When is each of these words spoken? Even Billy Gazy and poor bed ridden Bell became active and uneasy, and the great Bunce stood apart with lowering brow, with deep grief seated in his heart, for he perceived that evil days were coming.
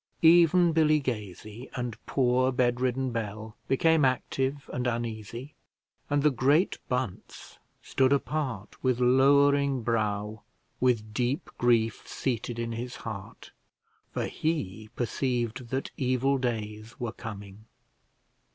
Even 0.23 0.71
Billy 0.71 0.99
Gazy 0.99 1.69
and 1.75 1.95
poor 2.07 2.51
bed 2.51 2.81
ridden 2.81 3.11
Bell 3.11 3.55
became 3.67 4.03
active 4.03 4.67
and 4.73 4.87
uneasy, 4.87 5.53
and 6.09 6.23
the 6.23 6.31
great 6.31 6.79
Bunce 6.89 7.59
stood 7.83 8.11
apart 8.11 8.83
with 8.83 8.99
lowering 8.99 9.83
brow, 9.83 10.41
with 10.79 11.13
deep 11.13 11.51
grief 11.59 12.01
seated 12.07 12.57
in 12.57 12.71
his 12.71 12.95
heart, 13.05 13.51
for 14.11 14.25
he 14.25 14.89
perceived 14.95 15.69
that 15.69 15.91
evil 15.97 16.39
days 16.39 16.99
were 16.99 17.11
coming. 17.13 17.65